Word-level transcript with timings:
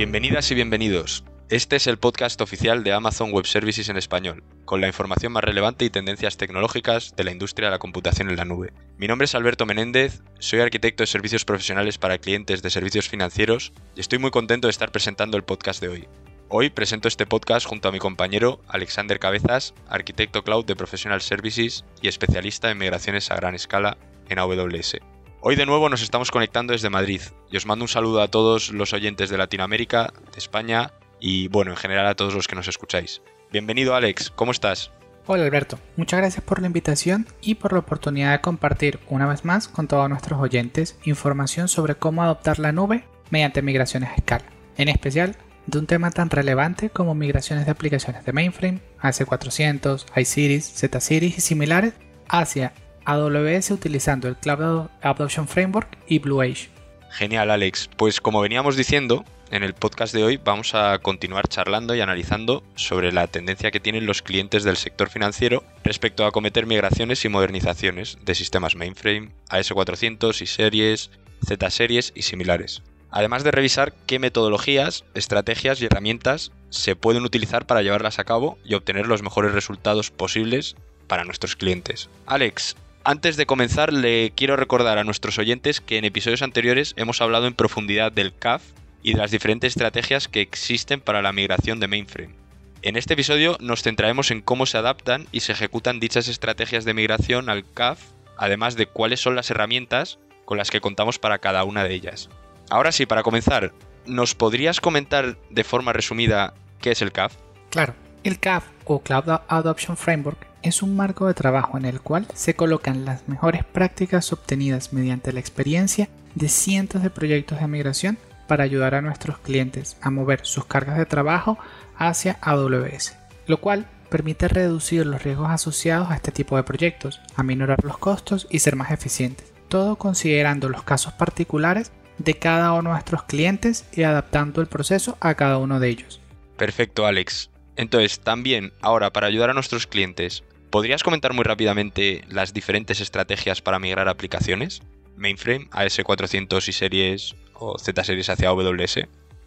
Bienvenidas 0.00 0.50
y 0.50 0.54
bienvenidos. 0.54 1.24
Este 1.50 1.76
es 1.76 1.86
el 1.86 1.98
podcast 1.98 2.40
oficial 2.40 2.82
de 2.84 2.94
Amazon 2.94 3.32
Web 3.32 3.44
Services 3.44 3.90
en 3.90 3.98
español, 3.98 4.42
con 4.64 4.80
la 4.80 4.86
información 4.86 5.30
más 5.30 5.44
relevante 5.44 5.84
y 5.84 5.90
tendencias 5.90 6.38
tecnológicas 6.38 7.14
de 7.16 7.24
la 7.24 7.32
industria 7.32 7.68
de 7.68 7.72
la 7.72 7.78
computación 7.78 8.30
en 8.30 8.36
la 8.38 8.46
nube. 8.46 8.72
Mi 8.96 9.08
nombre 9.08 9.26
es 9.26 9.34
Alberto 9.34 9.66
Menéndez, 9.66 10.22
soy 10.38 10.60
arquitecto 10.60 11.02
de 11.02 11.06
servicios 11.06 11.44
profesionales 11.44 11.98
para 11.98 12.16
clientes 12.16 12.62
de 12.62 12.70
servicios 12.70 13.10
financieros 13.10 13.74
y 13.94 14.00
estoy 14.00 14.18
muy 14.18 14.30
contento 14.30 14.68
de 14.68 14.70
estar 14.70 14.90
presentando 14.90 15.36
el 15.36 15.44
podcast 15.44 15.82
de 15.82 15.88
hoy. 15.88 16.08
Hoy 16.48 16.70
presento 16.70 17.06
este 17.06 17.26
podcast 17.26 17.66
junto 17.66 17.88
a 17.88 17.92
mi 17.92 17.98
compañero 17.98 18.62
Alexander 18.68 19.18
Cabezas, 19.18 19.74
arquitecto 19.86 20.44
cloud 20.44 20.64
de 20.64 20.76
Professional 20.76 21.20
Services 21.20 21.84
y 22.00 22.08
especialista 22.08 22.70
en 22.70 22.78
migraciones 22.78 23.30
a 23.30 23.36
gran 23.36 23.54
escala 23.54 23.98
en 24.30 24.38
AWS. 24.38 24.96
Hoy 25.42 25.56
de 25.56 25.64
nuevo 25.64 25.88
nos 25.88 26.02
estamos 26.02 26.30
conectando 26.30 26.74
desde 26.74 26.90
Madrid 26.90 27.22
y 27.50 27.56
os 27.56 27.64
mando 27.64 27.84
un 27.84 27.88
saludo 27.88 28.20
a 28.20 28.28
todos 28.28 28.72
los 28.72 28.92
oyentes 28.92 29.30
de 29.30 29.38
Latinoamérica, 29.38 30.12
de 30.32 30.38
España 30.38 30.92
y 31.18 31.48
bueno, 31.48 31.70
en 31.70 31.78
general 31.78 32.06
a 32.06 32.14
todos 32.14 32.34
los 32.34 32.46
que 32.46 32.56
nos 32.56 32.68
escucháis. 32.68 33.22
Bienvenido 33.50 33.94
Alex, 33.94 34.30
¿cómo 34.36 34.52
estás? 34.52 34.90
Hola 35.26 35.44
Alberto, 35.44 35.78
muchas 35.96 36.20
gracias 36.20 36.44
por 36.44 36.60
la 36.60 36.66
invitación 36.66 37.26
y 37.40 37.54
por 37.54 37.72
la 37.72 37.78
oportunidad 37.78 38.32
de 38.32 38.42
compartir 38.42 39.00
una 39.08 39.26
vez 39.26 39.46
más 39.46 39.66
con 39.66 39.88
todos 39.88 40.10
nuestros 40.10 40.38
oyentes 40.38 40.98
información 41.04 41.68
sobre 41.68 41.94
cómo 41.94 42.22
adoptar 42.22 42.58
la 42.58 42.72
nube 42.72 43.04
mediante 43.30 43.62
migraciones 43.62 44.10
a 44.10 44.16
escala, 44.16 44.44
en 44.76 44.90
especial 44.90 45.36
de 45.64 45.78
un 45.78 45.86
tema 45.86 46.10
tan 46.10 46.28
relevante 46.28 46.90
como 46.90 47.14
migraciones 47.14 47.64
de 47.64 47.70
aplicaciones 47.70 48.26
de 48.26 48.34
mainframe, 48.34 48.82
AC400, 49.00 50.04
iSeries, 50.16 50.66
Z-Series 50.66 51.38
y 51.38 51.40
similares 51.40 51.94
hacia 52.28 52.74
AWS 53.10 53.72
utilizando 53.72 54.28
el 54.28 54.36
Cloud 54.36 54.88
Adoption 55.02 55.48
Framework 55.48 55.98
y 56.06 56.18
Blue 56.20 56.40
Age. 56.40 56.68
Genial, 57.10 57.50
Alex. 57.50 57.90
Pues 57.96 58.20
como 58.20 58.40
veníamos 58.40 58.76
diciendo, 58.76 59.24
en 59.50 59.64
el 59.64 59.74
podcast 59.74 60.14
de 60.14 60.22
hoy 60.22 60.36
vamos 60.36 60.76
a 60.76 60.96
continuar 60.98 61.48
charlando 61.48 61.94
y 61.96 62.00
analizando 62.00 62.62
sobre 62.76 63.10
la 63.10 63.26
tendencia 63.26 63.72
que 63.72 63.80
tienen 63.80 64.06
los 64.06 64.22
clientes 64.22 64.62
del 64.62 64.76
sector 64.76 65.10
financiero 65.10 65.64
respecto 65.82 66.24
a 66.24 66.28
acometer 66.28 66.66
migraciones 66.66 67.24
y 67.24 67.28
modernizaciones 67.28 68.16
de 68.24 68.36
sistemas 68.36 68.76
mainframe, 68.76 69.30
AS400 69.48 70.40
y 70.40 70.46
series, 70.46 71.10
Z-series 71.44 72.12
y 72.14 72.22
similares. 72.22 72.82
Además 73.10 73.42
de 73.42 73.50
revisar 73.50 73.92
qué 74.06 74.20
metodologías, 74.20 75.04
estrategias 75.14 75.82
y 75.82 75.86
herramientas 75.86 76.52
se 76.68 76.94
pueden 76.94 77.24
utilizar 77.24 77.66
para 77.66 77.82
llevarlas 77.82 78.20
a 78.20 78.24
cabo 78.24 78.56
y 78.64 78.74
obtener 78.74 79.08
los 79.08 79.22
mejores 79.22 79.52
resultados 79.52 80.12
posibles 80.12 80.76
para 81.08 81.24
nuestros 81.24 81.56
clientes. 81.56 82.08
Alex, 82.26 82.76
antes 83.04 83.36
de 83.36 83.46
comenzar, 83.46 83.92
le 83.92 84.32
quiero 84.32 84.56
recordar 84.56 84.98
a 84.98 85.04
nuestros 85.04 85.38
oyentes 85.38 85.80
que 85.80 85.98
en 85.98 86.04
episodios 86.04 86.42
anteriores 86.42 86.92
hemos 86.96 87.20
hablado 87.20 87.46
en 87.46 87.54
profundidad 87.54 88.12
del 88.12 88.34
CAF 88.34 88.62
y 89.02 89.12
de 89.12 89.18
las 89.18 89.30
diferentes 89.30 89.72
estrategias 89.72 90.28
que 90.28 90.40
existen 90.42 91.00
para 91.00 91.22
la 91.22 91.32
migración 91.32 91.80
de 91.80 91.88
mainframe. 91.88 92.34
En 92.82 92.96
este 92.96 93.14
episodio 93.14 93.56
nos 93.60 93.82
centraremos 93.82 94.30
en 94.30 94.42
cómo 94.42 94.66
se 94.66 94.78
adaptan 94.78 95.26
y 95.32 95.40
se 95.40 95.52
ejecutan 95.52 96.00
dichas 96.00 96.28
estrategias 96.28 96.84
de 96.84 96.94
migración 96.94 97.48
al 97.48 97.64
CAF, 97.72 98.00
además 98.36 98.76
de 98.76 98.86
cuáles 98.86 99.20
son 99.20 99.34
las 99.34 99.50
herramientas 99.50 100.18
con 100.44 100.58
las 100.58 100.70
que 100.70 100.80
contamos 100.80 101.18
para 101.18 101.38
cada 101.38 101.64
una 101.64 101.84
de 101.84 101.94
ellas. 101.94 102.28
Ahora 102.70 102.92
sí, 102.92 103.06
para 103.06 103.22
comenzar, 103.22 103.72
¿nos 104.06 104.34
podrías 104.34 104.80
comentar 104.80 105.36
de 105.50 105.64
forma 105.64 105.92
resumida 105.92 106.54
qué 106.80 106.90
es 106.92 107.02
el 107.02 107.12
CAF? 107.12 107.34
Claro, 107.70 107.94
el 108.24 108.38
CAF 108.38 108.64
o 108.84 109.00
Cloud 109.00 109.40
Adoption 109.48 109.96
Framework 109.96 110.49
es 110.62 110.82
un 110.82 110.96
marco 110.96 111.26
de 111.26 111.34
trabajo 111.34 111.78
en 111.78 111.84
el 111.84 112.00
cual 112.00 112.26
se 112.34 112.54
colocan 112.54 113.04
las 113.04 113.28
mejores 113.28 113.64
prácticas 113.64 114.32
obtenidas 114.32 114.92
mediante 114.92 115.32
la 115.32 115.40
experiencia 115.40 116.08
de 116.34 116.48
cientos 116.48 117.02
de 117.02 117.10
proyectos 117.10 117.60
de 117.60 117.68
migración 117.68 118.18
para 118.46 118.64
ayudar 118.64 118.94
a 118.94 119.02
nuestros 119.02 119.38
clientes 119.38 119.96
a 120.02 120.10
mover 120.10 120.40
sus 120.44 120.64
cargas 120.64 120.98
de 120.98 121.06
trabajo 121.06 121.58
hacia 121.96 122.38
AWS, 122.40 123.14
lo 123.46 123.60
cual 123.60 123.86
permite 124.08 124.48
reducir 124.48 125.06
los 125.06 125.22
riesgos 125.22 125.50
asociados 125.50 126.10
a 126.10 126.16
este 126.16 126.32
tipo 126.32 126.56
de 126.56 126.64
proyectos, 126.64 127.20
aminorar 127.36 127.84
los 127.84 127.96
costos 127.98 128.46
y 128.50 128.58
ser 128.58 128.76
más 128.76 128.90
eficientes, 128.90 129.52
todo 129.68 129.96
considerando 129.96 130.68
los 130.68 130.82
casos 130.82 131.12
particulares 131.12 131.92
de 132.18 132.34
cada 132.34 132.72
uno 132.72 132.90
de 132.90 132.94
nuestros 132.94 133.22
clientes 133.22 133.86
y 133.92 134.02
adaptando 134.02 134.60
el 134.60 134.66
proceso 134.66 135.16
a 135.20 135.34
cada 135.34 135.58
uno 135.58 135.80
de 135.80 135.88
ellos. 135.88 136.20
Perfecto, 136.56 137.06
Alex. 137.06 137.50
Entonces, 137.76 138.20
también, 138.20 138.72
ahora, 138.82 139.12
para 139.12 139.28
ayudar 139.28 139.48
a 139.48 139.54
nuestros 139.54 139.86
clientes, 139.86 140.44
¿podrías 140.70 141.02
comentar 141.02 141.32
muy 141.34 141.44
rápidamente 141.44 142.24
las 142.28 142.54
diferentes 142.54 143.00
estrategias 143.00 143.60
para 143.60 143.78
migrar 143.78 144.08
aplicaciones? 144.08 144.82
Mainframe, 145.16 145.68
AS400 145.70 146.68
y 146.68 146.72
series 146.72 147.34
o 147.54 147.78
Z 147.78 148.04
series 148.04 148.30
hacia 148.30 148.48
AWS? 148.48 149.00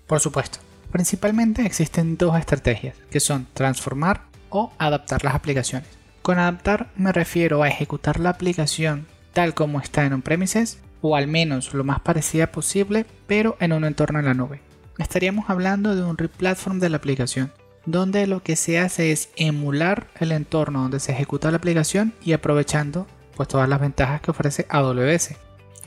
Por 0.07 0.19
supuesto. 0.19 0.59
Principalmente 0.91 1.65
existen 1.65 2.17
dos 2.17 2.37
estrategias, 2.37 2.95
que 3.09 3.19
son 3.19 3.47
transformar 3.53 4.25
o 4.49 4.71
adaptar 4.77 5.23
las 5.23 5.33
aplicaciones. 5.33 5.87
Con 6.21 6.37
adaptar 6.37 6.91
me 6.95 7.11
refiero 7.11 7.63
a 7.63 7.67
ejecutar 7.69 8.19
la 8.19 8.29
aplicación 8.29 9.07
tal 9.33 9.55
como 9.55 9.79
está 9.79 10.05
en 10.05 10.13
on-premises 10.13 10.79
o 11.01 11.15
al 11.15 11.27
menos 11.27 11.73
lo 11.73 11.83
más 11.83 11.99
parecida 11.99 12.51
posible, 12.51 13.05
pero 13.27 13.57
en 13.59 13.73
un 13.73 13.83
entorno 13.83 14.19
en 14.19 14.25
la 14.25 14.33
nube. 14.33 14.61
Estaríamos 14.99 15.49
hablando 15.49 15.95
de 15.95 16.03
un 16.03 16.17
replatform 16.17 16.79
de 16.79 16.89
la 16.89 16.97
aplicación, 16.97 17.51
donde 17.85 18.27
lo 18.27 18.41
que 18.41 18.55
se 18.55 18.79
hace 18.79 19.11
es 19.11 19.29
emular 19.35 20.07
el 20.19 20.31
entorno 20.31 20.81
donde 20.81 20.99
se 20.99 21.11
ejecuta 21.11 21.51
la 21.51 21.57
aplicación 21.57 22.13
y 22.23 22.33
aprovechando 22.33 23.07
pues 23.35 23.49
todas 23.49 23.67
las 23.67 23.81
ventajas 23.81 24.21
que 24.21 24.31
ofrece 24.31 24.65
AWS. 24.69 25.35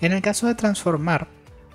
En 0.00 0.12
el 0.12 0.20
caso 0.20 0.46
de 0.46 0.54
transformar, 0.54 1.28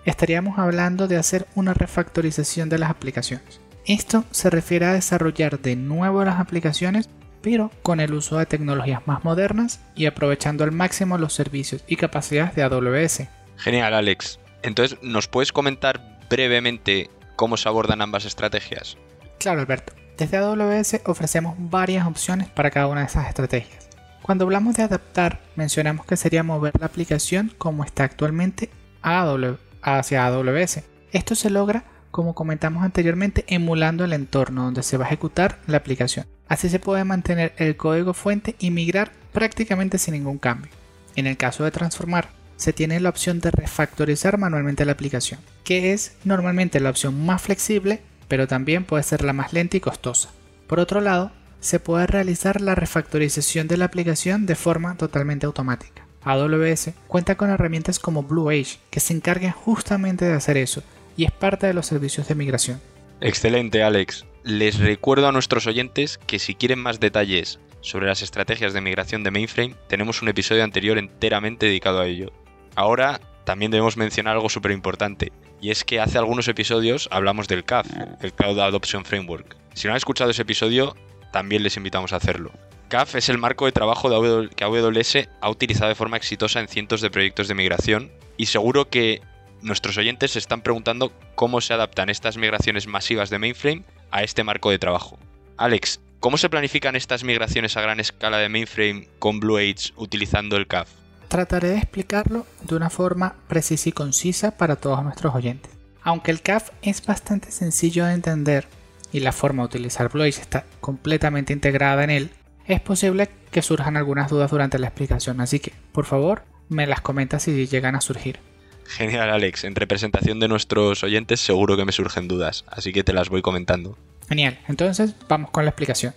estaríamos 0.05 0.59
hablando 0.59 1.07
de 1.07 1.17
hacer 1.17 1.47
una 1.55 1.73
refactorización 1.73 2.69
de 2.69 2.77
las 2.77 2.89
aplicaciones. 2.89 3.61
Esto 3.85 4.25
se 4.31 4.49
refiere 4.49 4.85
a 4.85 4.93
desarrollar 4.93 5.59
de 5.59 5.75
nuevo 5.75 6.23
las 6.23 6.39
aplicaciones, 6.39 7.09
pero 7.41 7.71
con 7.81 7.99
el 7.99 8.13
uso 8.13 8.37
de 8.37 8.45
tecnologías 8.45 9.07
más 9.07 9.23
modernas 9.23 9.81
y 9.95 10.05
aprovechando 10.05 10.63
al 10.63 10.71
máximo 10.71 11.17
los 11.17 11.33
servicios 11.33 11.83
y 11.87 11.95
capacidades 11.95 12.55
de 12.55 12.63
AWS. 12.63 13.23
Genial, 13.57 13.93
Alex. 13.93 14.39
Entonces, 14.61 14.99
¿nos 15.01 15.27
puedes 15.27 15.51
comentar 15.51 16.19
brevemente 16.29 17.09
cómo 17.35 17.57
se 17.57 17.67
abordan 17.67 18.01
ambas 18.01 18.25
estrategias? 18.25 18.97
Claro, 19.39 19.61
Alberto. 19.61 19.93
Desde 20.17 20.37
AWS 20.37 21.01
ofrecemos 21.05 21.55
varias 21.57 22.05
opciones 22.05 22.49
para 22.49 22.71
cada 22.71 22.87
una 22.87 23.01
de 23.01 23.07
esas 23.07 23.27
estrategias. 23.27 23.89
Cuando 24.21 24.45
hablamos 24.45 24.75
de 24.75 24.83
adaptar, 24.83 25.41
mencionamos 25.55 26.05
que 26.05 26.15
sería 26.15 26.43
mover 26.43 26.73
la 26.79 26.85
aplicación 26.85 27.51
como 27.57 27.83
está 27.83 28.03
actualmente 28.03 28.69
hacia 29.01 30.25
AWS. 30.25 30.81
Esto 31.11 31.33
se 31.33 31.49
logra, 31.49 31.83
como 32.11 32.35
comentamos 32.35 32.83
anteriormente, 32.83 33.45
emulando 33.47 34.05
el 34.05 34.13
entorno 34.13 34.65
donde 34.65 34.83
se 34.83 34.97
va 34.97 35.05
a 35.05 35.07
ejecutar 35.07 35.59
la 35.65 35.77
aplicación. 35.77 36.27
Así 36.47 36.69
se 36.69 36.79
puede 36.79 37.03
mantener 37.03 37.53
el 37.57 37.77
código 37.77 38.13
fuente 38.13 38.55
y 38.59 38.69
migrar 38.69 39.11
prácticamente 39.33 39.97
sin 39.97 40.13
ningún 40.13 40.37
cambio. 40.37 40.71
En 41.15 41.25
el 41.25 41.37
caso 41.37 41.63
de 41.63 41.71
transformar, 41.71 42.29
se 42.57 42.73
tiene 42.73 42.99
la 42.99 43.09
opción 43.09 43.39
de 43.39 43.49
refactorizar 43.49 44.37
manualmente 44.37 44.85
la 44.85 44.91
aplicación, 44.91 45.39
que 45.63 45.93
es 45.93 46.13
normalmente 46.23 46.79
la 46.79 46.91
opción 46.91 47.25
más 47.25 47.41
flexible 47.41 48.01
pero 48.31 48.47
también 48.47 48.85
puede 48.85 49.03
ser 49.03 49.25
la 49.25 49.33
más 49.33 49.51
lenta 49.51 49.75
y 49.75 49.81
costosa. 49.81 50.29
Por 50.67 50.79
otro 50.79 51.01
lado, 51.01 51.33
se 51.59 51.81
puede 51.81 52.07
realizar 52.07 52.61
la 52.61 52.75
refactorización 52.75 53.67
de 53.67 53.75
la 53.75 53.83
aplicación 53.83 54.45
de 54.45 54.55
forma 54.55 54.95
totalmente 54.95 55.45
automática. 55.45 56.07
AWS 56.23 56.91
cuenta 57.09 57.35
con 57.35 57.49
herramientas 57.49 57.99
como 57.99 58.23
Blue 58.23 58.49
Age 58.49 58.77
que 58.89 59.01
se 59.01 59.13
encargan 59.13 59.51
justamente 59.51 60.23
de 60.23 60.31
hacer 60.31 60.55
eso 60.55 60.81
y 61.17 61.25
es 61.25 61.31
parte 61.33 61.67
de 61.67 61.73
los 61.73 61.87
servicios 61.87 62.29
de 62.29 62.35
migración. 62.35 62.79
Excelente, 63.19 63.83
Alex. 63.83 64.25
Les 64.45 64.79
recuerdo 64.79 65.27
a 65.27 65.33
nuestros 65.33 65.67
oyentes 65.67 66.17
que 66.25 66.39
si 66.39 66.55
quieren 66.55 66.79
más 66.79 67.01
detalles 67.01 67.59
sobre 67.81 68.07
las 68.07 68.21
estrategias 68.21 68.71
de 68.71 68.79
migración 68.79 69.23
de 69.23 69.31
mainframe, 69.31 69.75
tenemos 69.89 70.21
un 70.21 70.29
episodio 70.29 70.63
anterior 70.63 70.97
enteramente 70.97 71.65
dedicado 71.65 71.99
a 71.99 72.07
ello. 72.07 72.31
Ahora 72.75 73.19
también 73.43 73.71
debemos 73.71 73.97
mencionar 73.97 74.35
algo 74.35 74.49
súper 74.49 74.71
importante, 74.71 75.31
y 75.61 75.71
es 75.71 75.83
que 75.83 75.99
hace 75.99 76.17
algunos 76.17 76.47
episodios 76.47 77.07
hablamos 77.11 77.47
del 77.47 77.63
CAF, 77.63 77.87
el 78.21 78.33
Cloud 78.33 78.59
Adoption 78.59 79.05
Framework. 79.05 79.55
Si 79.73 79.87
no 79.87 79.93
han 79.93 79.97
escuchado 79.97 80.31
ese 80.31 80.41
episodio, 80.41 80.95
también 81.31 81.63
les 81.63 81.77
invitamos 81.77 82.13
a 82.13 82.17
hacerlo. 82.17 82.51
CAF 82.89 83.15
es 83.15 83.29
el 83.29 83.37
marco 83.37 83.65
de 83.65 83.71
trabajo 83.71 84.09
que 84.55 84.63
AWS 84.63 85.29
ha 85.39 85.49
utilizado 85.49 85.89
de 85.89 85.95
forma 85.95 86.17
exitosa 86.17 86.59
en 86.59 86.67
cientos 86.67 87.01
de 87.01 87.09
proyectos 87.09 87.47
de 87.47 87.55
migración, 87.55 88.11
y 88.37 88.47
seguro 88.47 88.89
que 88.89 89.21
nuestros 89.61 89.97
oyentes 89.97 90.31
se 90.31 90.39
están 90.39 90.61
preguntando 90.61 91.11
cómo 91.35 91.61
se 91.61 91.73
adaptan 91.73 92.09
estas 92.09 92.37
migraciones 92.37 92.87
masivas 92.87 93.29
de 93.29 93.39
mainframe 93.39 93.83
a 94.09 94.23
este 94.23 94.43
marco 94.43 94.71
de 94.71 94.79
trabajo. 94.79 95.19
Alex, 95.57 96.01
¿cómo 96.19 96.37
se 96.37 96.49
planifican 96.49 96.95
estas 96.95 97.23
migraciones 97.23 97.77
a 97.77 97.81
gran 97.81 97.99
escala 97.99 98.39
de 98.39 98.49
mainframe 98.49 99.07
con 99.19 99.39
Blue 99.39 99.57
Age 99.57 99.93
utilizando 99.95 100.57
el 100.57 100.67
CAF? 100.67 100.89
Trataré 101.31 101.69
de 101.69 101.77
explicarlo 101.77 102.45
de 102.67 102.75
una 102.75 102.89
forma 102.89 103.35
precisa 103.47 103.87
y 103.87 103.93
concisa 103.93 104.57
para 104.57 104.75
todos 104.75 105.01
nuestros 105.01 105.33
oyentes. 105.33 105.71
Aunque 106.03 106.29
el 106.29 106.41
CAF 106.41 106.71
es 106.81 107.05
bastante 107.05 107.51
sencillo 107.51 108.03
de 108.03 108.15
entender 108.15 108.67
y 109.13 109.21
la 109.21 109.31
forma 109.31 109.63
de 109.63 109.67
utilizar 109.67 110.09
Blueage 110.09 110.41
está 110.41 110.65
completamente 110.81 111.53
integrada 111.53 112.03
en 112.03 112.09
él, 112.09 112.31
es 112.65 112.81
posible 112.81 113.29
que 113.49 113.61
surjan 113.61 113.95
algunas 113.95 114.29
dudas 114.29 114.51
durante 114.51 114.77
la 114.77 114.87
explicación, 114.87 115.39
así 115.39 115.61
que 115.61 115.71
por 115.93 116.03
favor 116.03 116.43
me 116.67 116.85
las 116.85 116.99
comenta 116.99 117.39
si 117.39 117.65
llegan 117.65 117.95
a 117.95 118.01
surgir. 118.01 118.39
Genial, 118.85 119.29
Alex. 119.29 119.63
En 119.63 119.75
representación 119.75 120.41
de 120.41 120.49
nuestros 120.49 121.01
oyentes 121.01 121.39
seguro 121.39 121.77
que 121.77 121.85
me 121.85 121.93
surgen 121.93 122.27
dudas, 122.27 122.65
así 122.67 122.91
que 122.91 123.05
te 123.05 123.13
las 123.13 123.29
voy 123.29 123.41
comentando. 123.41 123.97
Genial, 124.27 124.59
entonces 124.67 125.15
vamos 125.29 125.51
con 125.51 125.63
la 125.63 125.69
explicación. 125.69 126.13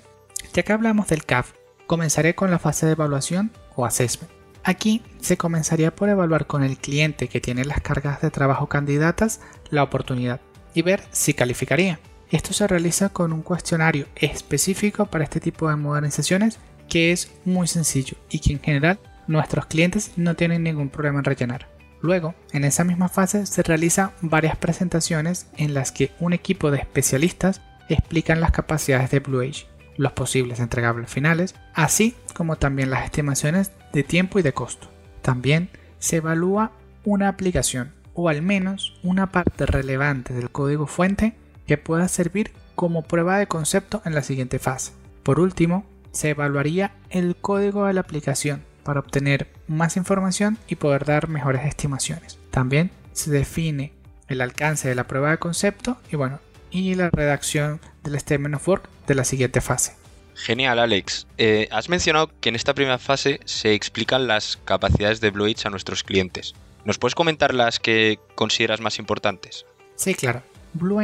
Ya 0.55 0.65
que 0.65 0.73
hablamos 0.73 1.07
del 1.07 1.25
CAF, 1.25 1.53
comenzaré 1.87 2.35
con 2.35 2.51
la 2.51 2.59
fase 2.59 2.87
de 2.87 2.93
evaluación 2.93 3.53
o 3.77 3.87
assessment. 3.87 4.44
Aquí 4.65 5.03
se 5.21 5.37
comenzaría 5.37 5.95
por 5.95 6.09
evaluar 6.09 6.47
con 6.47 6.65
el 6.65 6.79
cliente 6.79 7.29
que 7.29 7.41
tiene 7.41 7.67
las 7.67 7.83
cargas 7.83 8.23
de 8.23 8.31
trabajo 8.31 8.67
candidatas 8.67 9.41
la 9.71 9.83
oportunidad 9.83 10.41
y 10.73 10.81
ver 10.81 11.03
si 11.11 11.35
calificaría. 11.35 12.01
Esto 12.31 12.55
se 12.55 12.67
realiza 12.67 13.11
con 13.11 13.35
un 13.35 13.43
cuestionario 13.43 14.07
específico 14.17 15.05
para 15.07 15.25
este 15.25 15.39
tipo 15.39 15.69
de 15.69 15.77
modernizaciones 15.77 16.59
que 16.89 17.13
es 17.13 17.31
muy 17.45 17.67
sencillo 17.67 18.17
y 18.31 18.39
que 18.39 18.53
en 18.55 18.61
general 18.61 18.99
nuestros 19.27 19.67
clientes 19.67 20.13
no 20.17 20.35
tienen 20.35 20.63
ningún 20.63 20.89
problema 20.89 21.19
en 21.19 21.25
rellenar. 21.25 21.69
Luego, 22.01 22.35
en 22.53 22.65
esa 22.65 22.85
misma 22.85 23.09
fase 23.09 23.47
se 23.47 23.63
realizan 23.63 24.13
varias 24.23 24.57
presentaciones 24.57 25.47
en 25.57 25.75
las 25.75 25.93
que 25.93 26.13
un 26.21 26.33
equipo 26.33 26.71
de 26.71 26.79
especialistas 26.79 27.61
explican 27.89 28.41
las 28.41 28.51
capacidades 28.51 29.11
de 29.11 29.21
Blue 29.21 29.41
Age, 29.41 29.67
los 29.97 30.13
posibles 30.13 30.61
entregables 30.61 31.11
finales, 31.11 31.55
así 31.75 32.15
como 32.35 32.57
también 32.57 32.91
las 32.91 33.05
estimaciones 33.05 33.73
de 33.93 34.03
tiempo 34.03 34.39
y 34.39 34.43
de 34.43 34.53
costo. 34.53 34.89
También 35.23 35.71
se 35.99 36.17
evalúa 36.17 36.73
una 37.05 37.29
aplicación 37.29 37.93
o 38.15 38.29
al 38.29 38.43
menos 38.43 38.99
una 39.03 39.31
parte 39.31 39.67
relevante 39.67 40.35
del 40.35 40.51
código 40.51 40.87
fuente 40.87 41.35
que 41.67 41.79
pueda 41.79 42.09
servir 42.09 42.53
como 42.75 43.03
prueba 43.03 43.39
de 43.39 43.47
concepto 43.47 44.03
en 44.05 44.15
la 44.15 44.23
siguiente 44.23 44.59
fase. 44.59 44.93
Por 45.23 45.41
último, 45.41 45.85
se 46.13 46.31
evaluaría 46.31 46.93
el 47.11 47.37
código 47.37 47.87
de 47.87 47.95
la 47.95 48.01
aplicación 48.01 48.63
para 48.85 49.01
obtener 49.01 49.49
más 49.67 49.97
información 49.97 50.59
y 50.69 50.77
poder 50.77 51.05
dar 51.05 51.29
mejores 51.29 51.65
estimaciones. 51.65 52.39
También 52.51 52.91
se 53.13 53.31
define 53.31 53.93
el 54.29 54.41
alcance 54.41 54.89
de 54.89 54.95
la 54.95 55.07
prueba 55.07 55.31
de 55.31 55.39
concepto 55.39 55.99
y 56.11 56.17
bueno, 56.17 56.39
y 56.71 56.95
la 56.95 57.11
redacción 57.11 57.81
del 58.03 58.19
statement 58.19 58.57
of 58.57 58.69
work 58.69 58.89
de 59.07 59.15
la 59.15 59.25
siguiente 59.25 59.61
fase. 59.61 59.97
Genial, 60.35 60.79
Alex. 60.79 61.27
Eh, 61.39 61.69
has 61.71 61.89
mencionado 61.89 62.31
que 62.41 62.49
en 62.49 62.57
esta 62.57 62.75
primera 62.75 62.99
fase 62.99 63.41
se 63.45 63.73
explican 63.73 64.27
las 64.27 64.59
capacidades 64.65 65.21
de 65.21 65.31
Blue 65.31 65.47
a 65.65 65.71
nuestros 65.71 66.03
clientes. 66.03 66.55
¿Nos 66.85 66.99
puedes 66.99 67.15
comentar 67.15 67.55
las 67.55 67.79
que 67.79 68.19
consideras 68.35 68.81
más 68.81 68.99
importantes? 68.99 69.65
Sí, 69.97 70.15
claro. 70.15 70.43
Blue 70.75 71.01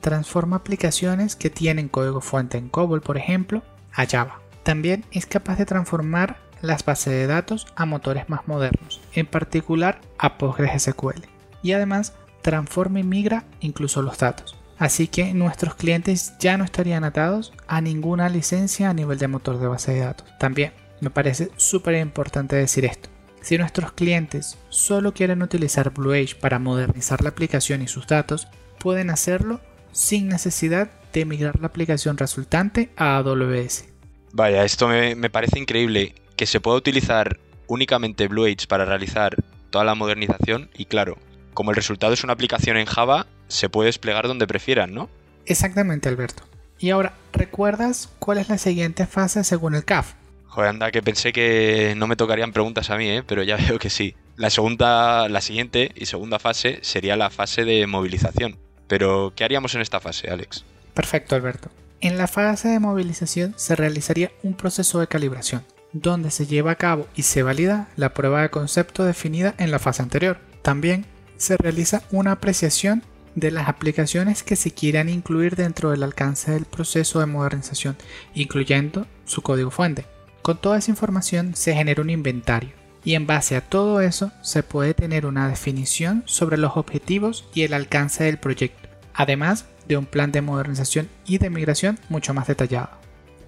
transforma 0.00 0.56
aplicaciones 0.56 1.36
que 1.36 1.48
tienen 1.48 1.88
código 1.88 2.20
fuente 2.20 2.58
en 2.58 2.68
COBOL, 2.68 3.00
por 3.00 3.16
ejemplo, 3.16 3.62
a 3.94 4.04
Java. 4.04 4.40
También 4.64 5.04
es 5.12 5.26
capaz 5.26 5.56
de 5.56 5.64
transformar 5.64 6.38
las 6.60 6.84
bases 6.84 7.12
de 7.12 7.26
datos 7.26 7.66
a 7.76 7.86
motores 7.86 8.28
más 8.28 8.46
modernos, 8.46 9.00
en 9.14 9.26
particular 9.26 10.00
a 10.18 10.38
PostgreSQL. 10.38 11.26
Y 11.62 11.72
además 11.72 12.14
transforma 12.42 13.00
y 13.00 13.04
migra 13.04 13.44
incluso 13.60 14.02
los 14.02 14.18
datos. 14.18 14.56
Así 14.82 15.06
que 15.06 15.32
nuestros 15.32 15.76
clientes 15.76 16.34
ya 16.40 16.58
no 16.58 16.64
estarían 16.64 17.04
atados 17.04 17.52
a 17.68 17.80
ninguna 17.80 18.28
licencia 18.28 18.90
a 18.90 18.92
nivel 18.92 19.16
de 19.16 19.28
motor 19.28 19.60
de 19.60 19.68
base 19.68 19.92
de 19.92 20.00
datos. 20.00 20.26
También 20.40 20.72
me 21.00 21.08
parece 21.08 21.52
súper 21.56 21.94
importante 21.94 22.56
decir 22.56 22.84
esto. 22.84 23.08
Si 23.42 23.56
nuestros 23.56 23.92
clientes 23.92 24.58
solo 24.70 25.14
quieren 25.14 25.40
utilizar 25.40 25.90
Blue 25.90 26.12
para 26.40 26.58
modernizar 26.58 27.22
la 27.22 27.28
aplicación 27.28 27.80
y 27.82 27.86
sus 27.86 28.08
datos, 28.08 28.48
pueden 28.80 29.10
hacerlo 29.10 29.60
sin 29.92 30.26
necesidad 30.26 30.90
de 31.12 31.26
migrar 31.26 31.60
la 31.60 31.68
aplicación 31.68 32.18
resultante 32.18 32.90
a 32.96 33.18
AWS. 33.18 33.84
Vaya, 34.32 34.64
esto 34.64 34.88
me, 34.88 35.30
parece 35.30 35.60
increíble 35.60 36.16
que 36.34 36.46
se 36.46 36.58
pueda 36.58 36.78
utilizar 36.78 37.38
únicamente 37.68 38.26
Blue 38.26 38.46
Age 38.46 38.66
para 38.66 38.84
realizar 38.84 39.36
toda 39.70 39.84
la 39.84 39.94
modernización 39.94 40.70
y 40.74 40.86
claro, 40.86 41.18
como 41.54 41.70
el 41.70 41.76
resultado 41.76 42.14
es 42.14 42.24
una 42.24 42.32
aplicación 42.32 42.76
en 42.78 42.86
Java, 42.86 43.28
se 43.52 43.68
puede 43.68 43.86
desplegar 43.86 44.26
donde 44.26 44.46
prefieran, 44.46 44.94
¿no? 44.94 45.08
Exactamente, 45.46 46.08
Alberto. 46.08 46.44
Y 46.78 46.90
ahora, 46.90 47.14
¿recuerdas 47.32 48.10
cuál 48.18 48.38
es 48.38 48.48
la 48.48 48.58
siguiente 48.58 49.06
fase 49.06 49.44
según 49.44 49.74
el 49.74 49.84
CAF? 49.84 50.14
Joder, 50.46 50.70
anda, 50.70 50.90
que 50.90 51.02
pensé 51.02 51.32
que 51.32 51.94
no 51.96 52.06
me 52.06 52.16
tocarían 52.16 52.52
preguntas 52.52 52.90
a 52.90 52.96
mí, 52.96 53.08
¿eh? 53.08 53.22
pero 53.26 53.42
ya 53.42 53.56
veo 53.68 53.78
que 53.78 53.88
sí. 53.90 54.16
La 54.36 54.50
segunda, 54.50 55.28
la 55.28 55.40
siguiente 55.40 55.92
y 55.94 56.06
segunda 56.06 56.38
fase 56.38 56.80
sería 56.82 57.16
la 57.16 57.30
fase 57.30 57.64
de 57.64 57.86
movilización. 57.86 58.58
Pero, 58.88 59.32
¿qué 59.36 59.44
haríamos 59.44 59.74
en 59.74 59.80
esta 59.80 60.00
fase, 60.00 60.28
Alex? 60.28 60.64
Perfecto, 60.92 61.36
Alberto. 61.36 61.70
En 62.00 62.18
la 62.18 62.26
fase 62.26 62.68
de 62.68 62.80
movilización 62.80 63.54
se 63.56 63.76
realizaría 63.76 64.32
un 64.42 64.54
proceso 64.54 64.98
de 64.98 65.06
calibración, 65.06 65.64
donde 65.92 66.30
se 66.30 66.46
lleva 66.46 66.72
a 66.72 66.76
cabo 66.76 67.06
y 67.14 67.22
se 67.22 67.44
valida 67.44 67.88
la 67.96 68.12
prueba 68.12 68.42
de 68.42 68.50
concepto 68.50 69.04
definida 69.04 69.54
en 69.58 69.70
la 69.70 69.78
fase 69.78 70.02
anterior. 70.02 70.38
También 70.62 71.06
se 71.36 71.56
realiza 71.56 72.02
una 72.10 72.32
apreciación 72.32 73.04
de 73.34 73.50
las 73.50 73.68
aplicaciones 73.68 74.42
que 74.42 74.56
se 74.56 74.72
quieran 74.72 75.08
incluir 75.08 75.56
dentro 75.56 75.90
del 75.90 76.02
alcance 76.02 76.50
del 76.50 76.64
proceso 76.64 77.20
de 77.20 77.26
modernización, 77.26 77.96
incluyendo 78.34 79.06
su 79.24 79.42
código 79.42 79.70
fuente. 79.70 80.06
Con 80.42 80.58
toda 80.58 80.78
esa 80.78 80.90
información 80.90 81.54
se 81.54 81.74
genera 81.74 82.02
un 82.02 82.10
inventario 82.10 82.70
y 83.04 83.14
en 83.14 83.26
base 83.26 83.56
a 83.56 83.60
todo 83.60 84.00
eso 84.00 84.32
se 84.42 84.62
puede 84.62 84.94
tener 84.94 85.26
una 85.26 85.48
definición 85.48 86.22
sobre 86.26 86.56
los 86.56 86.76
objetivos 86.76 87.48
y 87.54 87.62
el 87.62 87.74
alcance 87.74 88.24
del 88.24 88.38
proyecto, 88.38 88.88
además 89.14 89.66
de 89.88 89.96
un 89.96 90.06
plan 90.06 90.30
de 90.32 90.42
modernización 90.42 91.08
y 91.26 91.38
de 91.38 91.50
migración 91.50 91.98
mucho 92.08 92.34
más 92.34 92.46
detallado. 92.46 92.90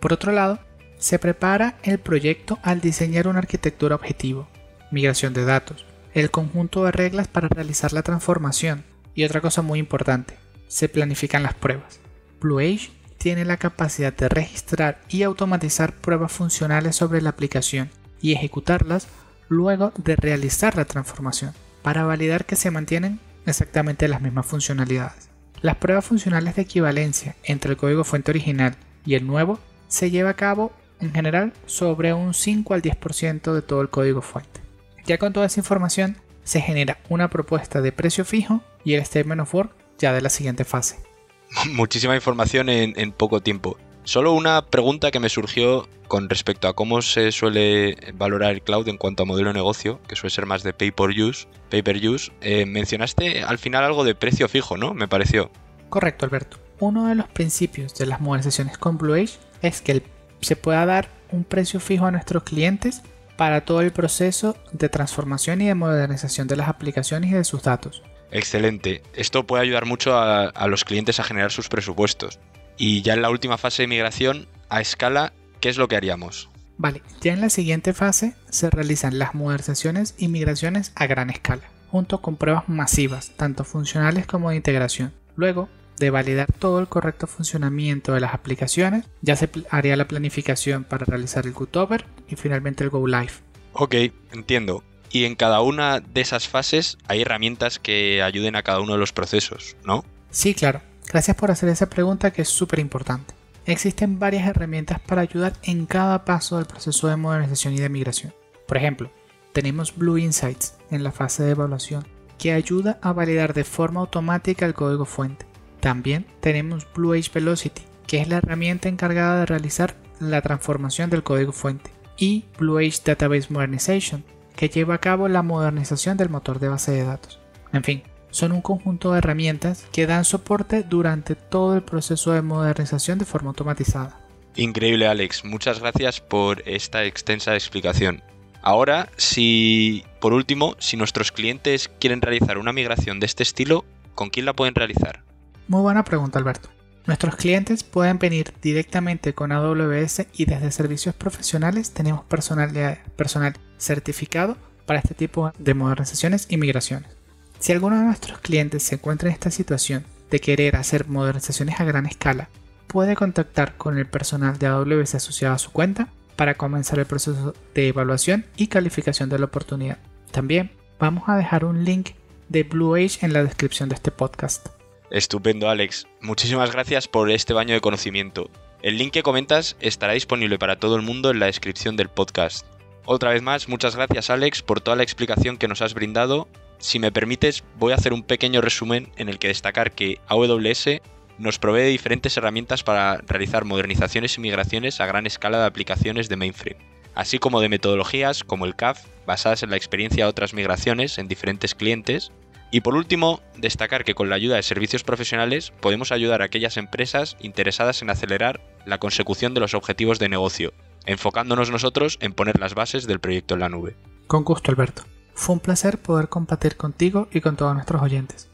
Por 0.00 0.12
otro 0.12 0.32
lado, 0.32 0.58
se 0.98 1.18
prepara 1.18 1.76
el 1.82 1.98
proyecto 1.98 2.58
al 2.62 2.80
diseñar 2.80 3.28
una 3.28 3.40
arquitectura 3.40 3.94
objetivo, 3.94 4.48
migración 4.90 5.34
de 5.34 5.44
datos, 5.44 5.84
el 6.14 6.30
conjunto 6.30 6.84
de 6.84 6.92
reglas 6.92 7.28
para 7.28 7.48
realizar 7.48 7.92
la 7.92 8.02
transformación 8.02 8.84
y 9.14 9.24
otra 9.24 9.40
cosa 9.40 9.62
muy 9.62 9.78
importante, 9.78 10.36
se 10.68 10.88
planifican 10.88 11.42
las 11.42 11.54
pruebas. 11.54 12.00
Blue 12.40 12.58
Age 12.58 12.90
tiene 13.18 13.44
la 13.44 13.56
capacidad 13.56 14.14
de 14.14 14.28
registrar 14.28 15.00
y 15.08 15.22
automatizar 15.22 15.94
pruebas 15.94 16.32
funcionales 16.32 16.96
sobre 16.96 17.22
la 17.22 17.30
aplicación 17.30 17.90
y 18.20 18.32
ejecutarlas 18.32 19.08
luego 19.48 19.92
de 19.96 20.16
realizar 20.16 20.76
la 20.76 20.84
transformación 20.84 21.52
para 21.82 22.04
validar 22.04 22.44
que 22.44 22.56
se 22.56 22.70
mantienen 22.70 23.20
exactamente 23.46 24.08
las 24.08 24.20
mismas 24.20 24.46
funcionalidades. 24.46 25.28
Las 25.60 25.76
pruebas 25.76 26.04
funcionales 26.04 26.56
de 26.56 26.62
equivalencia 26.62 27.36
entre 27.44 27.70
el 27.70 27.76
código 27.76 28.04
fuente 28.04 28.30
original 28.30 28.76
y 29.06 29.14
el 29.14 29.26
nuevo 29.26 29.58
se 29.88 30.10
lleva 30.10 30.30
a 30.30 30.36
cabo 30.36 30.72
en 31.00 31.12
general 31.12 31.52
sobre 31.66 32.12
un 32.12 32.34
5 32.34 32.74
al 32.74 32.82
10% 32.82 33.54
de 33.54 33.62
todo 33.62 33.80
el 33.80 33.90
código 33.90 34.22
fuente. 34.22 34.60
Ya 35.06 35.18
con 35.18 35.32
toda 35.32 35.46
esa 35.46 35.60
información 35.60 36.16
se 36.44 36.60
genera 36.60 36.98
una 37.08 37.28
propuesta 37.28 37.80
de 37.80 37.92
precio 37.92 38.24
fijo 38.24 38.62
y 38.84 38.94
el 38.94 39.04
statement 39.04 39.40
of 39.40 39.54
work 39.54 39.74
ya 39.98 40.12
de 40.12 40.20
la 40.20 40.30
siguiente 40.30 40.64
fase. 40.64 40.98
Muchísima 41.72 42.14
información 42.14 42.68
en, 42.68 43.12
poco 43.12 43.40
tiempo. 43.40 43.76
Solo 44.04 44.32
una 44.32 44.66
pregunta 44.66 45.10
que 45.10 45.20
me 45.20 45.30
surgió 45.30 45.88
con 46.08 46.28
respecto 46.28 46.68
a 46.68 46.74
cómo 46.74 47.00
se 47.00 47.32
suele 47.32 47.96
valorar 48.14 48.52
el 48.52 48.62
cloud 48.62 48.86
en 48.88 48.98
cuanto 48.98 49.22
a 49.22 49.26
modelo 49.26 49.48
de 49.48 49.54
negocio, 49.54 50.00
que 50.06 50.14
suele 50.14 50.34
ser 50.34 50.44
más 50.44 50.62
de 50.62 50.74
pay 50.74 50.90
per 50.90 51.08
use. 51.08 51.48
Pay 51.70 51.82
per 51.82 51.96
use. 52.06 52.30
Eh, 52.42 52.66
mencionaste 52.66 53.42
al 53.42 53.58
final 53.58 53.82
algo 53.82 54.04
de 54.04 54.14
precio 54.14 54.46
fijo, 54.48 54.76
¿no? 54.76 54.92
Me 54.92 55.08
pareció. 55.08 55.50
Correcto, 55.88 56.26
Alberto. 56.26 56.58
Uno 56.80 57.08
de 57.08 57.14
los 57.14 57.28
principios 57.28 57.94
de 57.94 58.04
las 58.04 58.20
modernizaciones 58.20 58.76
con 58.76 58.98
Blue 58.98 59.14
Age 59.14 59.38
es 59.62 59.80
que 59.80 60.02
se 60.40 60.56
pueda 60.56 60.84
dar 60.84 61.08
un 61.30 61.44
precio 61.44 61.80
fijo 61.80 62.04
a 62.04 62.10
nuestros 62.10 62.42
clientes 62.42 63.02
para 63.36 63.64
todo 63.64 63.80
el 63.80 63.92
proceso 63.92 64.56
de 64.72 64.88
transformación 64.88 65.60
y 65.60 65.66
de 65.66 65.74
modernización 65.74 66.46
de 66.46 66.56
las 66.56 66.68
aplicaciones 66.68 67.30
y 67.30 67.34
de 67.34 67.44
sus 67.44 67.62
datos. 67.62 68.02
Excelente. 68.30 69.02
Esto 69.14 69.46
puede 69.46 69.62
ayudar 69.62 69.86
mucho 69.86 70.18
a, 70.18 70.68
los 70.68 70.84
clientes 70.84 71.20
a 71.20 71.24
generar 71.24 71.52
sus 71.52 71.68
presupuestos. 71.68 72.40
Y 72.76 73.02
ya 73.02 73.14
en 73.14 73.22
la 73.22 73.30
última 73.30 73.58
fase 73.58 73.84
de 73.84 73.88
migración, 73.88 74.48
a 74.68 74.80
escala, 74.80 75.32
¿qué 75.60 75.68
es 75.68 75.78
lo 75.78 75.86
que 75.86 75.96
haríamos? 75.96 76.50
Vale, 76.76 77.02
ya 77.20 77.32
en 77.32 77.40
la 77.40 77.50
siguiente 77.50 77.92
fase 77.92 78.34
se 78.50 78.70
realizan 78.70 79.18
las 79.18 79.34
modernizaciones 79.34 80.16
y 80.18 80.26
migraciones 80.26 80.90
a 80.96 81.06
gran 81.06 81.30
escala, 81.30 81.62
junto 81.90 82.20
con 82.20 82.36
pruebas 82.36 82.68
masivas, 82.68 83.30
tanto 83.36 83.62
funcionales 83.62 84.26
como 84.26 84.50
de 84.50 84.56
integración. 84.56 85.12
Luego, 85.36 85.68
de 85.98 86.10
validar 86.10 86.52
todo 86.52 86.80
el 86.80 86.88
correcto 86.88 87.26
funcionamiento 87.26 88.12
de 88.12 88.20
las 88.20 88.34
aplicaciones, 88.34 89.04
ya 89.22 89.36
se 89.36 89.48
haría 89.70 89.96
la 89.96 90.08
planificación 90.08 90.84
para 90.84 91.04
realizar 91.04 91.46
el 91.46 91.52
cutover 91.52 92.04
y 92.28 92.36
finalmente 92.36 92.84
el 92.84 92.90
go 92.90 93.06
live. 93.06 93.32
Ok, 93.72 93.94
entiendo. 94.32 94.82
Y 95.10 95.24
en 95.24 95.36
cada 95.36 95.60
una 95.60 96.00
de 96.00 96.20
esas 96.20 96.48
fases 96.48 96.98
hay 97.06 97.22
herramientas 97.22 97.78
que 97.78 98.22
ayuden 98.22 98.56
a 98.56 98.62
cada 98.62 98.80
uno 98.80 98.94
de 98.94 98.98
los 98.98 99.12
procesos, 99.12 99.76
¿no? 99.84 100.04
Sí, 100.30 100.54
claro. 100.54 100.80
Gracias 101.08 101.36
por 101.36 101.50
hacer 101.50 101.68
esa 101.68 101.88
pregunta 101.88 102.32
que 102.32 102.42
es 102.42 102.48
súper 102.48 102.80
importante. 102.80 103.34
Existen 103.66 104.18
varias 104.18 104.48
herramientas 104.48 105.00
para 105.00 105.22
ayudar 105.22 105.54
en 105.62 105.86
cada 105.86 106.24
paso 106.24 106.56
del 106.56 106.66
proceso 106.66 107.08
de 107.08 107.16
modernización 107.16 107.74
y 107.74 107.78
de 107.78 107.88
migración. 107.88 108.34
Por 108.66 108.76
ejemplo, 108.76 109.10
tenemos 109.52 109.94
Blue 109.94 110.18
Insights 110.18 110.74
en 110.90 111.04
la 111.04 111.12
fase 111.12 111.44
de 111.44 111.52
evaluación, 111.52 112.06
que 112.38 112.52
ayuda 112.52 112.98
a 113.00 113.12
validar 113.12 113.54
de 113.54 113.64
forma 113.64 114.00
automática 114.00 114.66
el 114.66 114.74
código 114.74 115.04
fuente. 115.04 115.46
También 115.84 116.24
tenemos 116.40 116.86
Blue 116.94 117.12
Age 117.12 117.30
Velocity, 117.34 117.82
que 118.06 118.22
es 118.22 118.26
la 118.26 118.38
herramienta 118.38 118.88
encargada 118.88 119.40
de 119.40 119.44
realizar 119.44 119.94
la 120.18 120.40
transformación 120.40 121.10
del 121.10 121.22
código 121.22 121.52
fuente, 121.52 121.90
y 122.16 122.46
Blue 122.58 122.80
Database 123.04 123.48
Modernization, 123.50 124.24
que 124.56 124.70
lleva 124.70 124.94
a 124.94 125.00
cabo 125.02 125.28
la 125.28 125.42
modernización 125.42 126.16
del 126.16 126.30
motor 126.30 126.58
de 126.58 126.70
base 126.70 126.92
de 126.92 127.04
datos. 127.04 127.38
En 127.74 127.84
fin, 127.84 128.02
son 128.30 128.52
un 128.52 128.62
conjunto 128.62 129.12
de 129.12 129.18
herramientas 129.18 129.86
que 129.92 130.06
dan 130.06 130.24
soporte 130.24 130.84
durante 130.84 131.34
todo 131.34 131.74
el 131.74 131.82
proceso 131.82 132.32
de 132.32 132.40
modernización 132.40 133.18
de 133.18 133.26
forma 133.26 133.50
automatizada. 133.50 134.18
Increíble 134.56 135.06
Alex, 135.06 135.44
muchas 135.44 135.80
gracias 135.80 136.18
por 136.18 136.66
esta 136.66 137.04
extensa 137.04 137.52
explicación. 137.52 138.22
Ahora, 138.62 139.10
si 139.18 140.02
por 140.18 140.32
último, 140.32 140.76
si 140.78 140.96
nuestros 140.96 141.30
clientes 141.30 141.90
quieren 142.00 142.22
realizar 142.22 142.56
una 142.56 142.72
migración 142.72 143.20
de 143.20 143.26
este 143.26 143.42
estilo, 143.42 143.84
¿con 144.14 144.30
quién 144.30 144.46
la 144.46 144.54
pueden 144.54 144.74
realizar? 144.74 145.24
Muy 145.66 145.80
buena 145.80 146.04
pregunta 146.04 146.38
Alberto. 146.38 146.68
Nuestros 147.06 147.36
clientes 147.36 147.84
pueden 147.84 148.18
venir 148.18 148.52
directamente 148.62 149.34
con 149.34 149.52
AWS 149.52 150.26
y 150.34 150.44
desde 150.44 150.70
servicios 150.70 151.14
profesionales 151.14 151.92
tenemos 151.92 152.24
personal, 152.24 152.98
personal 153.16 153.54
certificado 153.78 154.56
para 154.86 154.98
este 154.98 155.14
tipo 155.14 155.52
de 155.58 155.74
modernizaciones 155.74 156.46
y 156.50 156.56
migraciones. 156.56 157.10
Si 157.58 157.72
alguno 157.72 157.98
de 157.98 158.04
nuestros 158.04 158.38
clientes 158.40 158.82
se 158.82 158.96
encuentra 158.96 159.28
en 159.28 159.34
esta 159.34 159.50
situación 159.50 160.04
de 160.30 160.40
querer 160.40 160.76
hacer 160.76 161.08
modernizaciones 161.08 161.80
a 161.80 161.84
gran 161.84 162.06
escala, 162.06 162.48
puede 162.86 163.16
contactar 163.16 163.76
con 163.76 163.96
el 163.96 164.06
personal 164.06 164.58
de 164.58 164.66
AWS 164.66 165.14
asociado 165.14 165.54
a 165.54 165.58
su 165.58 165.72
cuenta 165.72 166.08
para 166.36 166.54
comenzar 166.54 166.98
el 166.98 167.06
proceso 167.06 167.54
de 167.74 167.88
evaluación 167.88 168.44
y 168.56 168.66
calificación 168.66 169.30
de 169.30 169.38
la 169.38 169.46
oportunidad. 169.46 169.98
También 170.30 170.72
vamos 170.98 171.24
a 171.26 171.36
dejar 171.36 171.64
un 171.64 171.84
link 171.84 172.10
de 172.48 172.64
Blue 172.64 172.96
Age 172.96 173.24
en 173.24 173.32
la 173.32 173.42
descripción 173.42 173.88
de 173.88 173.94
este 173.94 174.10
podcast. 174.10 174.73
Estupendo, 175.14 175.70
Alex. 175.70 176.08
Muchísimas 176.20 176.72
gracias 176.72 177.06
por 177.06 177.30
este 177.30 177.52
baño 177.52 177.72
de 177.72 177.80
conocimiento. 177.80 178.50
El 178.82 178.98
link 178.98 179.12
que 179.12 179.22
comentas 179.22 179.76
estará 179.78 180.14
disponible 180.14 180.58
para 180.58 180.80
todo 180.80 180.96
el 180.96 181.02
mundo 181.02 181.30
en 181.30 181.38
la 181.38 181.46
descripción 181.46 181.94
del 181.94 182.08
podcast. 182.08 182.66
Otra 183.04 183.30
vez 183.30 183.40
más, 183.40 183.68
muchas 183.68 183.94
gracias, 183.94 184.28
Alex, 184.28 184.62
por 184.62 184.80
toda 184.80 184.96
la 184.96 185.04
explicación 185.04 185.56
que 185.56 185.68
nos 185.68 185.82
has 185.82 185.94
brindado. 185.94 186.48
Si 186.78 186.98
me 186.98 187.12
permites, 187.12 187.62
voy 187.78 187.92
a 187.92 187.94
hacer 187.94 188.12
un 188.12 188.24
pequeño 188.24 188.60
resumen 188.60 189.12
en 189.16 189.28
el 189.28 189.38
que 189.38 189.46
destacar 189.46 189.92
que 189.92 190.18
AWS 190.26 191.00
nos 191.38 191.60
provee 191.60 191.92
diferentes 191.92 192.36
herramientas 192.36 192.82
para 192.82 193.18
realizar 193.18 193.64
modernizaciones 193.64 194.36
y 194.36 194.40
migraciones 194.40 195.00
a 195.00 195.06
gran 195.06 195.28
escala 195.28 195.60
de 195.60 195.66
aplicaciones 195.66 196.28
de 196.28 196.34
mainframe, 196.34 196.84
así 197.14 197.38
como 197.38 197.60
de 197.60 197.68
metodologías 197.68 198.42
como 198.42 198.64
el 198.64 198.74
CAF, 198.74 199.06
basadas 199.26 199.62
en 199.62 199.70
la 199.70 199.76
experiencia 199.76 200.24
de 200.24 200.30
otras 200.30 200.54
migraciones 200.54 201.18
en 201.18 201.28
diferentes 201.28 201.76
clientes. 201.76 202.32
Y 202.74 202.80
por 202.80 202.96
último, 202.96 203.40
destacar 203.56 204.02
que 204.02 204.16
con 204.16 204.28
la 204.28 204.34
ayuda 204.34 204.56
de 204.56 204.64
servicios 204.64 205.04
profesionales 205.04 205.72
podemos 205.78 206.10
ayudar 206.10 206.42
a 206.42 206.46
aquellas 206.46 206.76
empresas 206.76 207.36
interesadas 207.38 208.02
en 208.02 208.10
acelerar 208.10 208.60
la 208.84 208.98
consecución 208.98 209.54
de 209.54 209.60
los 209.60 209.74
objetivos 209.74 210.18
de 210.18 210.28
negocio, 210.28 210.72
enfocándonos 211.06 211.70
nosotros 211.70 212.18
en 212.20 212.32
poner 212.32 212.58
las 212.58 212.74
bases 212.74 213.06
del 213.06 213.20
proyecto 213.20 213.54
en 213.54 213.60
la 213.60 213.68
nube. 213.68 213.94
Con 214.26 214.42
gusto, 214.42 214.72
Alberto. 214.72 215.04
Fue 215.34 215.52
un 215.52 215.60
placer 215.60 215.98
poder 215.98 216.28
compartir 216.28 216.76
contigo 216.76 217.28
y 217.30 217.40
con 217.42 217.54
todos 217.54 217.74
nuestros 217.74 218.02
oyentes. 218.02 218.50